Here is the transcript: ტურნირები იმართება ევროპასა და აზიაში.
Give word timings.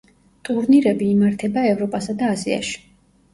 ტურნირები 0.47 1.09
იმართება 1.15 1.67
ევროპასა 1.73 2.17
და 2.23 2.31
აზიაში. 2.37 2.75